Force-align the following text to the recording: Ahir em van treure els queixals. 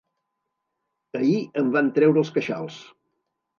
Ahir 1.19 1.35
em 1.63 1.71
van 1.77 1.93
treure 1.99 2.25
els 2.25 2.35
queixals. 2.39 2.83